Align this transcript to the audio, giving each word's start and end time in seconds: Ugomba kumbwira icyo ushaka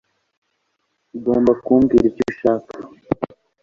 Ugomba 1.15 1.51
kumbwira 1.63 2.05
icyo 2.11 2.23
ushaka 2.31 2.73